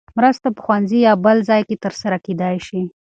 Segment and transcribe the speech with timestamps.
[0.17, 2.81] مرسته په ښوونځي یا بل ځای کې ترسره کېدای شي.